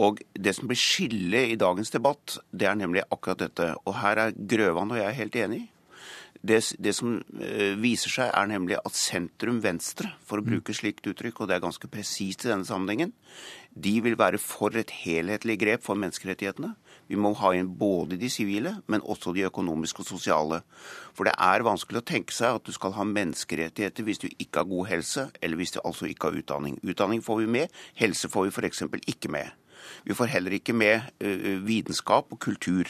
Og 0.00 0.24
Det 0.32 0.56
som 0.56 0.72
blir 0.72 0.80
skillet 0.80 1.52
i 1.52 1.60
dagens 1.60 1.92
debatt, 1.92 2.38
det 2.56 2.72
er 2.72 2.80
nemlig 2.80 3.04
akkurat 3.10 3.44
dette. 3.44 3.74
Og 3.84 4.00
her 4.00 4.30
er 4.30 4.32
Grøvan 4.32 4.96
og 4.96 5.02
jeg 5.02 5.20
helt 5.20 5.40
enig. 5.44 5.62
Det, 6.44 6.58
det, 6.84 6.92
som 6.92 7.14
viser 7.80 8.12
seg, 8.12 8.28
er 8.28 8.48
nemlig 8.50 8.76
at 8.76 8.98
sentrum-venstre, 8.98 10.10
for 10.28 10.42
å 10.42 10.44
bruke 10.44 10.74
slikt 10.76 11.06
uttrykk, 11.08 11.40
og 11.40 11.48
det 11.48 11.56
er 11.56 11.64
ganske 11.64 11.88
presist 11.88 12.44
i 12.44 12.50
denne 12.50 12.68
sammenhengen, 12.68 13.14
de 13.74 13.94
vil 14.04 14.18
være 14.20 14.38
for 14.38 14.76
et 14.76 14.92
helhetlig 15.02 15.56
grep 15.62 15.86
for 15.86 15.98
menneskerettighetene. 15.98 16.74
Vi 17.10 17.18
må 17.20 17.32
ha 17.36 17.50
inn 17.56 17.72
både 17.78 18.16
de 18.20 18.30
sivile, 18.32 18.76
men 18.88 19.02
også 19.02 19.34
de 19.36 19.44
økonomiske 19.48 20.04
og 20.04 20.08
sosiale. 20.08 20.60
For 21.16 21.28
det 21.28 21.34
er 21.36 21.66
vanskelig 21.66 22.00
å 22.00 22.06
tenke 22.06 22.34
seg 22.34 22.60
at 22.60 22.68
du 22.68 22.72
skal 22.76 22.94
ha 22.96 23.06
menneskerettigheter 23.08 24.06
hvis 24.06 24.22
du 24.22 24.28
ikke 24.30 24.62
har 24.62 24.70
god 24.70 24.90
helse, 24.92 25.26
eller 25.42 25.60
hvis 25.60 25.76
du 25.76 25.80
altså 25.82 26.08
ikke 26.08 26.30
har 26.30 26.38
utdanning. 26.40 26.78
Utdanning 26.84 27.24
får 27.24 27.42
vi 27.42 27.50
med, 27.58 27.82
helse 28.00 28.30
får 28.32 28.48
vi 28.48 28.54
f.eks. 28.54 28.86
ikke 29.16 29.32
med. 29.34 29.52
Vi 30.04 30.16
får 30.16 30.32
heller 30.32 30.56
ikke 30.56 30.76
med 30.76 31.10
uh, 31.20 31.58
vitenskap 31.66 32.32
og 32.32 32.40
kultur. 32.40 32.88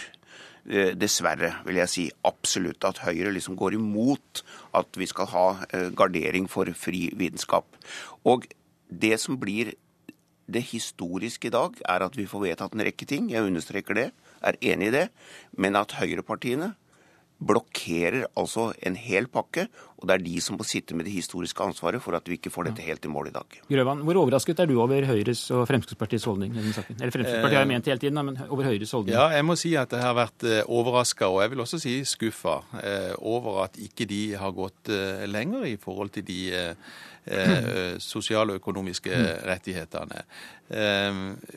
Eh, 0.64 0.94
dessverre, 0.97 1.50
vil 1.66 1.76
jeg 1.76 1.92
si, 1.92 2.02
absolutt 2.25 2.87
at 2.88 3.02
Høyre 3.04 3.35
liksom 3.35 3.56
går 3.61 3.75
imot 3.76 4.40
at 4.73 4.97
vi 4.97 5.04
skal 5.11 5.28
ha 5.28 5.47
eh, 5.68 5.90
gardering 5.92 6.47
for 6.49 6.71
fri 6.73 7.11
vitenskap. 7.21 7.68
Og 8.25 8.47
det 8.88 9.18
som 9.21 9.37
blir 9.37 9.75
det 10.49 10.62
historiske 10.71 11.50
i 11.50 11.52
dag, 11.52 11.76
er 11.85 12.06
at 12.06 12.16
vi 12.16 12.25
får 12.28 12.47
vedtatt 12.47 12.76
en 12.76 12.85
rekke 12.85 13.04
ting. 13.09 13.28
Jeg 13.33 13.44
understreker 13.44 13.99
det, 13.99 14.09
er 14.40 14.61
enig 14.73 14.88
i 14.88 14.94
det. 14.97 15.04
Men 15.52 15.76
at 15.76 15.97
høyrepartiene 16.00 16.73
blokkerer 17.44 18.25
altså 18.33 18.71
en 18.80 18.97
hel 18.97 19.28
pakke, 19.28 19.66
og 20.04 20.11
det 20.11 20.18
er 20.18 20.25
de 20.26 20.40
som 20.44 20.58
må 20.61 20.66
sitte 20.68 20.96
med 20.96 21.08
det 21.08 21.14
historiske 21.14 21.64
ansvaret 21.64 22.02
for 22.04 22.16
at 22.18 22.26
vi 22.28 22.37
ikke 22.37 22.52
får 22.52 22.68
dette 22.68 22.84
helt 22.84 23.06
i 23.08 23.11
mål 23.11 23.30
i 23.30 23.34
dag. 23.34 23.56
Grøvan, 23.70 24.02
hvor 24.04 24.20
overrasket 24.20 24.61
er 24.61 24.68
du 24.68 24.76
over 24.82 25.06
Høyres 25.08 25.46
og 25.56 25.64
Fremskrittspartiets 25.70 26.26
holdning 26.28 26.52
i 26.52 26.61
denne 26.61 26.75
saken? 26.76 26.99
Eller 27.00 27.14
Fremskrittspartiet 27.14 27.61
har 27.62 27.70
ment 27.70 27.88
hele 27.88 28.02
tiden, 28.02 28.20
men 28.28 28.37
over 28.50 28.68
Høyres 28.68 28.92
holdning? 28.92 29.16
Ja, 29.16 29.30
jeg 29.32 29.46
må 29.49 29.56
si 29.56 29.73
at 29.80 29.96
jeg 29.96 30.04
har 30.04 30.18
vært 30.18 30.44
eh, 30.44 30.61
overraska, 30.68 31.30
og 31.32 31.40
jeg 31.40 31.54
vil 31.54 31.64
også 31.64 31.80
si 31.80 31.96
skuffa, 32.08 32.58
eh, 32.82 33.14
over 33.25 33.62
at 33.64 33.80
ikke 33.80 34.04
de 34.11 34.20
har 34.37 34.52
gått 34.56 34.92
eh, 34.92 35.25
lenger 35.30 35.64
i 35.73 35.78
forhold 35.80 36.12
til 36.18 36.28
de 36.28 36.44
sosiale 38.04 38.52
og 38.52 38.58
økonomiske 38.61 39.08
mm. 39.08 39.28
rettighetene. 39.49 40.18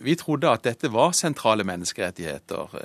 Vi 0.08 0.14
trodde 0.16 0.48
at 0.48 0.64
dette 0.64 0.88
var 0.94 1.12
sentrale 1.12 1.66
menneskerettigheter. 1.68 2.78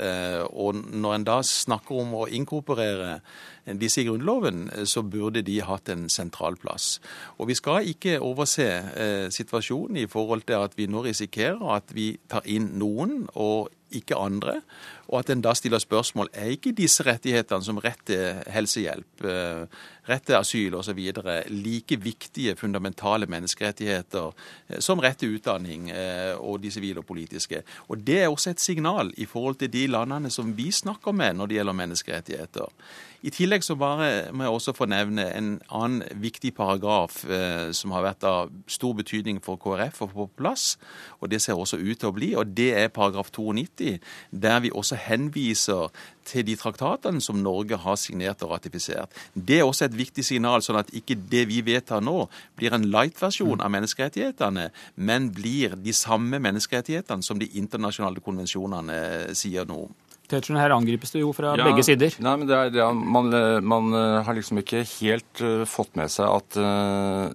Og 0.51 0.81
når 0.91 1.15
en 1.15 1.27
da 1.29 1.37
snakker 1.47 2.01
om 2.03 2.17
å 2.19 2.27
inkorporere 2.27 3.21
disse 3.67 4.03
i 4.03 4.07
Grunnloven, 4.07 4.71
eh, 4.71 4.85
så 4.85 5.03
burde 5.03 5.43
de 5.43 5.61
hatt 5.63 5.89
en 5.89 6.09
sentral 6.09 6.57
plass. 6.57 7.01
Og 7.39 7.49
vi 7.49 7.55
skal 7.55 7.89
ikke 7.89 8.21
overse 8.21 8.67
eh, 8.67 9.29
situasjonen 9.31 9.97
i 9.97 10.07
forhold 10.07 10.47
til 10.47 10.59
at 10.63 10.77
vi 10.77 10.87
nå 10.87 11.05
risikerer 11.05 11.63
at 11.77 11.95
vi 11.95 12.17
tar 12.29 12.47
inn 12.47 12.73
noen 12.79 13.27
og 13.35 13.71
ikke 13.93 14.19
andre. 14.19 14.61
Og 15.09 15.19
at 15.21 15.31
en 15.33 15.43
da 15.45 15.53
stiller 15.55 15.83
spørsmål 15.83 16.31
er 16.33 16.55
ikke 16.55 16.75
disse 16.77 17.05
rettighetene 17.05 17.67
som 17.67 17.81
rett 17.83 18.01
til 18.09 18.41
helsehjelp, 18.53 19.25
eh, 19.29 19.65
rett 20.09 20.27
til 20.27 20.39
asyl 20.39 20.75
osv. 20.75 21.01
like 21.49 21.97
viktige 21.97 22.57
fundamentale 22.57 23.27
menneskerettigheter 23.27 24.33
eh, 24.69 24.81
som 24.81 24.99
rett 24.99 25.19
til 25.19 25.37
utdanning 25.37 25.93
og 26.39 26.61
de 26.63 26.71
sivile 26.71 26.99
og 27.01 27.07
politiske. 27.07 27.63
Og 27.89 27.99
Det 27.99 28.23
er 28.23 28.29
også 28.29 28.51
et 28.51 28.61
signal 28.61 29.13
i 29.17 29.27
forhold 29.27 29.57
til 29.57 29.73
de 29.73 29.87
landene 29.87 30.31
som 30.31 30.57
vi 30.57 30.71
snakker 30.71 31.13
med 31.13 31.35
når 31.35 31.47
det 31.47 31.57
gjelder 31.57 31.73
menneskerettigheter. 31.73 32.69
I 33.23 33.31
tillegg 33.31 33.63
så 33.63 33.77
bare 33.79 34.33
må 34.35 34.49
jeg 34.49 34.55
også 34.57 34.73
få 34.75 34.89
nevne 34.91 35.29
en 35.37 35.53
annen 35.71 36.03
viktig 36.19 36.51
paragraf 36.57 37.21
eh, 37.31 37.71
som 37.77 37.95
har 37.95 38.03
vært 38.09 38.27
av 38.27 38.51
stor 38.67 38.97
betydning 38.99 39.39
for 39.45 39.61
KrF 39.63 40.01
å 40.03 40.09
få 40.11 40.27
på 40.27 40.41
plass, 40.43 40.75
og 41.21 41.31
det 41.31 41.39
ser 41.43 41.59
også 41.59 41.79
ut 41.79 42.01
til 42.03 42.11
å 42.11 42.17
bli, 42.17 42.33
og 42.39 42.51
det 42.59 42.73
er 42.81 42.91
paragraf 42.95 43.31
92, 43.31 43.82
der 44.31 44.61
vi 44.65 44.73
også 44.73 44.99
henviser 45.07 45.91
til 46.29 46.47
de 46.47 46.57
traktatene 46.59 47.23
som 47.23 47.41
Norge 47.43 47.79
har 47.83 47.99
signert 48.01 48.43
og 48.47 48.55
ratifisert. 48.55 49.11
Det 49.35 49.59
er 49.61 49.67
også 49.67 49.89
et 49.89 49.99
viktig 49.99 50.25
signal, 50.27 50.63
sånn 50.63 50.81
at 50.83 50.93
ikke 50.95 51.19
det 51.33 51.47
vi 51.51 51.63
vedtar 51.67 52.05
nå, 52.05 52.29
blir 52.59 52.75
en 52.77 52.87
light-versjon 52.93 53.63
av 53.65 53.73
menneskerettighetene, 53.75 54.69
men 54.97 55.33
blir 55.35 55.77
de 55.77 55.97
samme 55.97 56.41
menneskerettighetene 56.43 57.27
som 57.27 57.41
de 57.43 57.51
internasjonale 57.59 58.23
konvensjonene 58.25 59.03
eh, 59.03 59.37
sier 59.39 59.69
noe 59.69 59.89
om. 59.89 60.01
Tetzschner, 60.33 60.63
her 60.63 60.73
angripes 60.73 61.13
det 61.13 61.21
jo 61.21 61.33
fra 61.37 61.53
ja, 61.59 61.67
begge 61.67 61.85
sider. 61.85 62.15
Nei, 62.23 62.35
men 62.41 62.49
det 62.49 62.57
er, 62.57 62.77
ja, 62.79 62.89
man, 62.95 63.29
man, 63.69 63.91
eh, 63.99 64.21
har 64.25 64.39
liksom 64.39 64.63
ikke 64.63 64.85
helt 64.97 65.43
uh, 65.45 65.65
fått 65.69 65.97
med 65.99 66.13
seg 66.13 66.31
at 66.31 66.57
uh, 66.57 67.29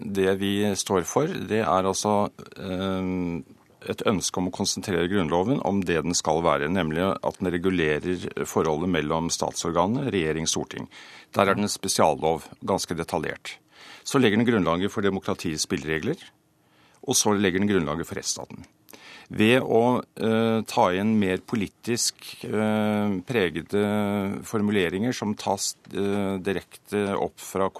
det 0.00 0.38
vi 0.40 0.54
står 0.78 1.04
for, 1.08 1.28
det 1.28 1.60
er 1.64 1.90
altså 1.90 2.14
uh, 2.30 3.42
et 3.90 4.04
ønske 4.08 4.40
om 4.40 4.50
å 4.50 4.54
konsentrere 4.54 5.08
Grunnloven 5.10 5.62
om 5.68 5.80
det 5.86 6.00
den 6.04 6.16
skal 6.18 6.42
være, 6.44 6.70
nemlig 6.72 7.04
at 7.14 7.40
den 7.40 7.50
regulerer 7.54 8.28
forholdet 8.48 8.92
mellom 8.92 9.30
statsorganene, 9.32 10.10
regjering, 10.12 10.46
storting. 10.50 10.90
Der 11.34 11.48
er 11.48 11.58
den 11.58 11.68
en 11.68 11.72
spesiallov, 11.72 12.46
ganske 12.66 12.96
detaljert. 12.98 13.56
Så 14.04 14.18
legger 14.18 14.40
den 14.40 14.48
grunnlaget 14.48 14.92
for 14.92 15.04
demokratiets 15.04 15.66
spilleregler, 15.68 16.20
og 17.02 17.18
så 17.18 17.34
legger 17.34 17.62
den 17.62 17.70
grunnlaget 17.70 18.08
for 18.08 18.18
rettsstaten 18.18 18.66
ved 19.32 19.62
å 19.64 19.82
uh, 20.02 20.60
ta 20.68 20.86
inn 20.96 21.14
mer 21.20 21.40
politisk 21.48 22.26
uh, 22.44 23.16
pregede 23.28 23.82
formuleringer 24.48 25.14
som 25.16 25.32
tas 25.38 25.72
uh, 25.94 26.36
direkte 26.42 27.14
opp 27.16 27.40
fra 27.40 27.70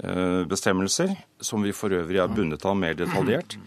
konvensjonsbestemmelser, 0.00 1.16
som 1.40 1.62
vi 1.62 1.72
for 1.72 1.92
øvrig 1.94 2.18
er 2.18 2.32
bundet 2.32 2.64
av 2.64 2.76
mer 2.76 2.94
detaljert. 2.94 3.58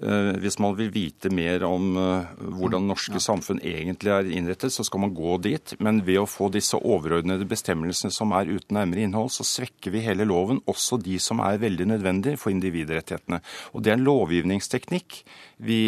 Eh, 0.00 0.38
hvis 0.40 0.56
man 0.62 0.72
vil 0.78 0.88
vite 0.88 1.28
mer 1.28 1.64
om 1.68 1.96
eh, 2.00 2.30
hvordan 2.56 2.86
norske 2.88 3.20
samfunn 3.20 3.60
egentlig 3.60 4.12
er 4.14 4.30
innrettet, 4.30 4.72
så 4.72 4.86
skal 4.86 5.02
man 5.04 5.12
gå 5.12 5.36
dit. 5.44 5.74
Men 5.84 6.00
ved 6.06 6.22
å 6.22 6.28
få 6.30 6.48
disse 6.54 6.78
overordnede 6.78 7.44
bestemmelsene 7.48 8.14
som 8.14 8.32
er 8.32 8.48
uten 8.48 8.78
nærmere 8.78 9.04
innhold, 9.04 9.28
så 9.34 9.44
svekker 9.44 9.92
vi 9.92 10.04
hele 10.06 10.24
loven, 10.24 10.62
også 10.70 10.96
de 11.02 11.18
som 11.20 11.42
er 11.44 11.60
veldig 11.60 11.90
nødvendige 11.92 12.40
for 12.40 12.54
individrettighetene. 12.54 13.42
Og 13.74 13.84
det 13.84 13.92
er 13.92 14.00
en 14.00 14.08
lovgivningsteknikk 14.08 15.20
vi, 15.60 15.82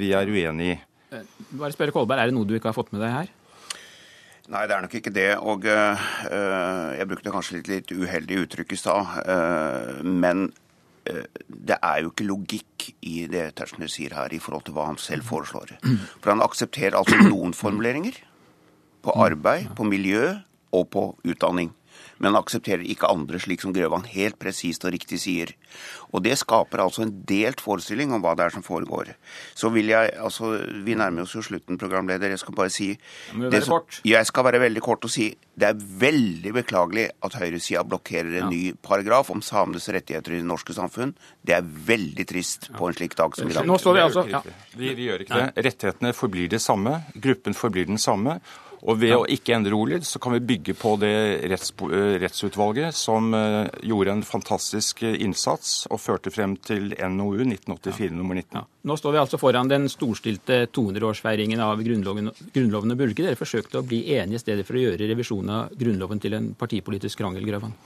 vi 0.00 0.14
er 0.16 0.32
uenig 0.32 0.72
i. 0.72 0.80
Eh, 1.12 1.28
bare 1.52 1.76
spørre 1.76 1.92
Kolberg, 1.92 2.22
Er 2.22 2.32
det 2.32 2.38
noe 2.38 2.48
du 2.48 2.56
ikke 2.56 2.72
har 2.72 2.78
fått 2.78 2.94
med 2.94 3.04
deg 3.04 3.16
her? 3.18 3.32
Nei, 4.52 4.66
det 4.68 4.74
er 4.76 4.84
nok 4.84 4.96
ikke 4.98 5.14
det. 5.14 5.30
Og 5.40 5.64
uh, 5.64 6.02
jeg 6.98 7.08
brukte 7.08 7.32
kanskje 7.32 7.58
litt, 7.58 7.70
litt 7.72 7.94
uheldig 7.94 8.42
uttrykk 8.44 8.74
i 8.74 8.80
stad. 8.80 9.14
Uh, 9.24 10.02
men 10.04 10.50
uh, 11.08 11.24
det 11.48 11.78
er 11.78 12.02
jo 12.04 12.12
ikke 12.12 12.28
logikk 12.28 12.88
i 13.08 13.24
det 13.32 13.46
Tetzschner 13.56 13.90
sier 13.92 14.16
her, 14.18 14.32
i 14.32 14.42
forhold 14.42 14.66
til 14.68 14.76
hva 14.76 14.90
han 14.90 15.00
selv 15.00 15.24
foreslår. 15.28 15.76
For 16.18 16.34
han 16.34 16.44
aksepterer 16.44 16.98
altså 17.00 17.20
noen 17.24 17.56
formuleringer 17.56 18.20
på 19.02 19.14
arbeid, 19.18 19.72
på 19.78 19.88
miljø 19.88 20.34
og 20.72 20.88
på 20.92 21.08
utdanning 21.28 21.72
men 22.22 22.30
han 22.30 22.38
aksepterer 22.38 22.84
ikke 22.86 23.10
andre, 23.10 23.40
slik 23.42 23.64
som 23.64 23.74
Grøvan 23.74 24.06
helt 24.12 24.38
presist 24.38 24.84
og 24.86 24.94
riktig 24.94 25.18
sier. 25.24 25.50
Og 26.14 26.22
Det 26.22 26.36
skaper 26.38 26.84
altså 26.84 27.02
en 27.02 27.10
delt 27.26 27.60
forestilling 27.60 28.12
om 28.14 28.22
hva 28.22 28.36
det 28.38 28.46
er 28.46 28.54
som 28.54 28.62
foregår. 28.62 29.10
Så 29.58 29.72
vil 29.74 29.90
jeg, 29.90 30.12
altså, 30.22 30.54
Vi 30.86 30.94
nærmer 30.94 31.26
oss 31.26 31.34
jo 31.34 31.42
slutten, 31.42 31.78
programleder. 31.78 32.30
Jeg 32.30 32.38
skal 32.38 32.54
bare 32.54 32.70
si 32.70 32.92
det 33.50 33.64
som, 33.64 33.82
Jeg 34.04 34.26
skal 34.26 34.44
være 34.44 34.62
veldig 34.62 34.80
kort 34.80 35.04
og 35.04 35.10
si 35.10 35.32
det 35.52 35.68
er 35.68 35.76
veldig 35.76 36.52
beklagelig 36.56 37.10
at 37.26 37.34
høyresida 37.36 37.82
blokkerer 37.84 38.38
en 38.38 38.46
ja. 38.46 38.48
ny 38.48 38.72
paragraf 38.80 39.28
om 39.34 39.42
samenes 39.44 39.88
rettigheter 39.92 40.32
i 40.32 40.40
det 40.40 40.48
norske 40.48 40.72
samfunn. 40.72 41.12
Det 41.44 41.58
er 41.58 41.66
veldig 41.66 42.24
trist 42.30 42.70
på 42.72 42.88
en 42.88 42.96
slik 42.96 43.18
dag 43.18 43.36
som 43.36 43.50
i 43.50 43.52
dag. 43.52 43.66
Nå 43.68 43.76
står 43.82 43.98
vi 43.98 44.04
altså... 44.06 44.24
Ja. 44.32 44.40
Vi, 44.72 44.94
vi 44.96 45.10
gjør 45.10 45.26
ikke 45.26 45.42
det. 45.42 45.64
Rettighetene 45.68 46.14
forblir 46.16 46.48
det 46.54 46.62
samme. 46.64 47.02
Gruppen 47.14 47.58
forblir 47.58 47.90
den 47.90 48.00
samme. 48.00 48.38
Og 48.82 48.98
ved 48.98 49.14
å 49.14 49.26
ikke 49.30 49.54
endre 49.54 49.76
ordlyd, 49.78 50.02
så 50.06 50.18
kan 50.22 50.34
vi 50.34 50.40
bygge 50.42 50.74
på 50.74 50.96
det 50.98 51.14
retts, 51.50 51.70
eh, 51.86 52.16
rettsutvalget 52.22 52.96
som 52.98 53.30
eh, 53.34 53.68
gjorde 53.86 54.16
en 54.16 54.24
fantastisk 54.26 55.04
eh, 55.06 55.20
innsats 55.22 55.84
og 55.86 56.00
førte 56.02 56.32
frem 56.34 56.56
til 56.58 56.90
NOU 56.90 57.44
1984 57.44 58.10
nummer 58.16 58.34
19. 58.40 58.58
Ja. 58.58 58.64
Nå 58.90 58.96
står 58.98 59.14
vi 59.14 59.20
altså 59.22 59.38
foran 59.38 59.70
den 59.70 59.86
storstilte 59.92 60.64
200-årsfeiringen 60.74 61.62
av 61.62 61.82
Grunnloven. 61.86 62.32
Grunnloven. 62.50 62.96
Burde 62.98 63.14
ikke 63.14 63.28
dere 63.28 63.38
forsøkt 63.38 63.78
å 63.78 63.84
bli 63.86 64.02
enige 64.16 64.40
i 64.40 64.42
stedet 64.42 64.66
for 64.66 64.78
å 64.78 64.82
gjøre 64.82 65.06
revisjonen 65.12 65.54
av 65.60 65.78
Grunnloven 65.78 66.22
til 66.22 66.34
en 66.40 66.50
partipolitisk 66.58 67.22
krangel, 67.22 67.46
Grøvan? 67.46 67.76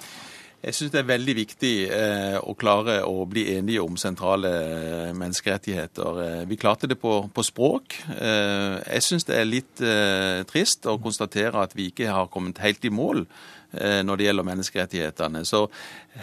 Jeg 0.66 0.74
syns 0.74 0.90
det 0.90 0.98
er 0.98 1.06
veldig 1.06 1.34
viktig 1.38 1.74
eh, 1.94 2.36
å 2.42 2.56
klare 2.58 2.96
å 3.06 3.20
bli 3.30 3.44
enige 3.52 3.84
om 3.84 3.94
sentrale 4.00 4.50
eh, 4.50 5.12
menneskerettigheter. 5.14 6.18
Eh, 6.24 6.40
vi 6.50 6.58
klarte 6.58 6.88
det 6.90 6.96
på, 6.98 7.20
på 7.30 7.44
språk. 7.46 7.94
Eh, 8.10 8.74
jeg 8.96 9.04
syns 9.06 9.28
det 9.28 9.36
er 9.38 9.46
litt 9.46 9.84
trist 10.50 10.88
å 10.90 10.96
konstatere 10.98 11.62
at 11.62 11.76
vi 11.78 11.92
ikke 11.92 12.10
har 12.10 12.26
kommet 12.34 12.58
helt 12.64 12.82
i 12.82 12.90
mål 12.90 13.22
når 13.76 14.16
det 14.16 14.26
gjelder 14.28 14.46
menneskerettighetene. 14.46 15.42
Så 15.44 15.66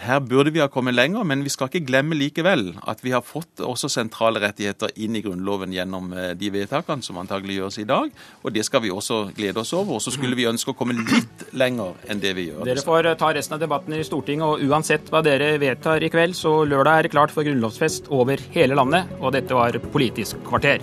her 0.02 0.20
burde 0.20 0.50
vi 0.50 0.58
ha 0.58 0.66
kommet 0.68 0.96
lenger, 0.96 1.22
men 1.24 1.44
vi 1.44 1.52
skal 1.52 1.68
ikke 1.70 1.84
glemme 1.86 2.16
likevel 2.18 2.72
at 2.82 3.02
vi 3.04 3.12
har 3.14 3.22
fått 3.22 3.62
også 3.62 3.90
sentrale 3.92 4.42
rettigheter 4.42 4.90
inn 4.98 5.14
i 5.14 5.22
Grunnloven 5.22 5.74
gjennom 5.74 6.10
eh, 6.16 6.32
de 6.38 6.50
vedtakene 6.54 7.04
som 7.04 7.20
antagelig 7.20 7.60
gjøres 7.60 7.78
i 7.78 7.86
dag. 7.88 8.10
Og 8.42 8.54
det 8.54 8.64
skal 8.66 8.82
vi 8.82 8.90
også 8.90 9.20
glede 9.36 9.62
oss 9.62 9.72
over. 9.76 9.98
Og 9.98 10.02
så 10.02 10.14
skulle 10.14 10.38
vi 10.38 10.48
ønske 10.50 10.74
å 10.74 10.78
komme 10.78 10.98
litt 10.98 11.46
lenger 11.54 11.94
enn 12.10 12.22
det 12.22 12.34
vi 12.38 12.48
gjør. 12.48 12.66
Dere 12.66 12.86
får 12.86 13.12
ta 13.20 13.30
resten 13.36 13.58
av 13.58 13.62
debatten 13.62 13.94
i 13.94 14.02
Stortinget, 14.06 14.44
og 14.48 14.66
uansett 14.66 15.14
hva 15.14 15.22
dere 15.24 15.54
vedtar 15.62 16.02
i 16.02 16.10
kveld, 16.12 16.34
så 16.38 16.56
lørdag 16.66 16.98
er 16.98 17.06
det 17.06 17.14
klart 17.14 17.34
for 17.34 17.46
grunnlovsfest 17.46 18.10
over 18.14 18.42
hele 18.56 18.78
landet. 18.78 19.14
Og 19.20 19.34
dette 19.36 19.54
var 19.54 19.78
Politisk 19.94 20.40
kvarter. 20.48 20.82